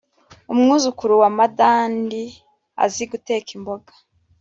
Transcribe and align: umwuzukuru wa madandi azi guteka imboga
umwuzukuru 0.53 1.13
wa 1.21 1.29
madandi 1.37 2.23
azi 2.83 3.03
guteka 3.11 3.49
imboga 3.57 3.91